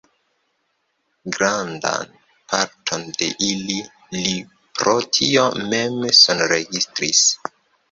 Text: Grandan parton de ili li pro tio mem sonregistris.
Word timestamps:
Grandan 1.35 2.07
parton 2.53 3.05
de 3.19 3.29
ili 3.49 3.77
li 4.15 4.33
pro 4.81 4.97
tio 5.21 5.47
mem 5.69 6.03
sonregistris. 6.25 7.25